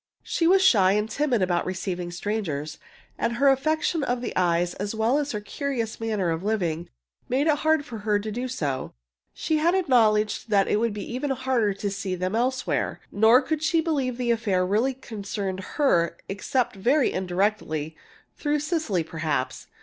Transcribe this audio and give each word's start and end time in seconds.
She 0.23 0.47
was 0.47 0.63
shy 0.63 0.93
and 0.93 1.07
timid 1.07 1.43
about 1.43 1.63
receiving 1.63 2.09
strangers, 2.09 2.79
and 3.19 3.33
her 3.33 3.49
affection 3.49 4.03
of 4.03 4.19
the 4.19 4.35
eyes, 4.35 4.73
as 4.73 4.95
well 4.95 5.19
as 5.19 5.31
her 5.31 5.39
curious 5.39 5.99
manner 5.99 6.31
of 6.31 6.41
living, 6.41 6.89
made 7.29 7.45
it 7.45 7.57
hard 7.59 7.85
for 7.85 7.99
her 7.99 8.17
to 8.17 8.31
do 8.31 8.47
so. 8.47 8.95
She 9.35 9.57
had 9.57 9.73
to 9.73 9.77
acknowledge 9.77 10.47
that 10.47 10.67
it 10.67 10.77
would 10.77 10.93
be 10.95 11.05
even 11.13 11.29
harder 11.29 11.75
to 11.75 11.91
see 11.91 12.15
them 12.15 12.35
elsewhere. 12.35 12.99
Nor 13.11 13.43
could 13.43 13.61
she 13.61 13.79
believe 13.79 14.15
that 14.17 14.23
the 14.23 14.31
affair 14.31 14.65
really 14.65 14.95
concerned 14.95 15.59
her, 15.77 16.17
except 16.27 16.75
very 16.75 17.13
indirectly 17.13 17.95
through 18.35 18.61
Cecily, 18.61 19.03
perhaps. 19.03 19.67